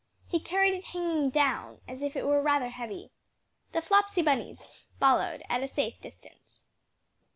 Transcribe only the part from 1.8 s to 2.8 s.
as if it were rather